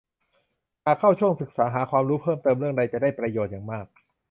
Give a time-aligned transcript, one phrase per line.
[0.85, 3.85] หากเข้าช่วงศึกษาหาความรู้เพิ่มเติมเรื่องใดจะได้ประโยชน์อย่างมาก